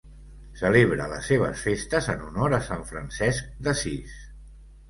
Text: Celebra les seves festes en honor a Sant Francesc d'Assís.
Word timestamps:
Celebra 0.61 1.05
les 1.11 1.27
seves 1.33 1.61
festes 1.67 2.09
en 2.15 2.25
honor 2.31 2.57
a 2.59 2.63
Sant 2.71 2.81
Francesc 2.95 3.53
d'Assís. 3.69 4.21